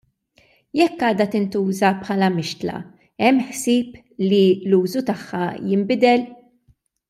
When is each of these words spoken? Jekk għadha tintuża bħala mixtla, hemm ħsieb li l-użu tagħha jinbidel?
Jekk 0.79 1.03
għadha 1.09 1.27
tintuża 1.35 1.91
bħala 1.99 2.29
mixtla, 2.39 2.79
hemm 3.27 3.45
ħsieb 3.51 4.01
li 4.31 4.43
l-użu 4.49 5.05
tagħha 5.13 5.47
jinbidel? 5.71 6.27